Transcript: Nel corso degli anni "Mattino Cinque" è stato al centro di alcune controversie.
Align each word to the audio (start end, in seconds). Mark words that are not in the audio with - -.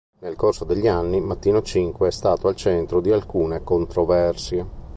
Nel 0.21 0.35
corso 0.35 0.65
degli 0.65 0.87
anni 0.87 1.21
"Mattino 1.21 1.61
Cinque" 1.61 2.07
è 2.07 2.11
stato 2.11 2.47
al 2.47 2.55
centro 2.55 3.01
di 3.01 3.11
alcune 3.11 3.63
controversie. 3.63 4.65